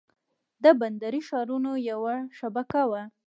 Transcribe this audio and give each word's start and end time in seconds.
د 0.63 0.65
بندري 0.79 1.21
ښارونو 1.27 1.71
یوه 1.91 2.15
شبکه 2.37 2.81
وه. 2.89 3.01